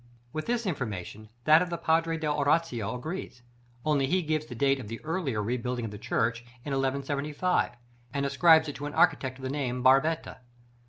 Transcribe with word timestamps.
With 0.33 0.47
this 0.47 0.65
information 0.65 1.29
that 1.43 1.61
of 1.61 1.69
the 1.69 1.77
Padre 1.77 2.17
dell' 2.17 2.35
Oratoria 2.35 2.89
agrees, 2.91 3.43
only 3.85 4.07
he 4.07 4.23
gives 4.23 4.47
the 4.47 4.55
date 4.55 4.79
of 4.79 4.87
the 4.87 4.99
earlier 5.05 5.43
rebuilding 5.43 5.85
of 5.85 5.91
the 5.91 5.99
church 5.99 6.41
in 6.65 6.71
1175, 6.73 7.73
and 8.11 8.25
ascribes 8.25 8.67
it 8.67 8.73
to 8.77 8.87
an 8.87 8.95
architect 8.95 9.37
of 9.37 9.43
the 9.43 9.51
name 9.51 9.77
of 9.77 9.83
Barbetta. 9.83 10.39